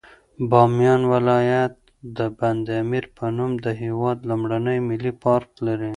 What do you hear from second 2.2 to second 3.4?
بند امیر په